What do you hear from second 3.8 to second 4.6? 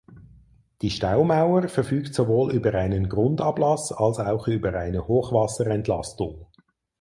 als auch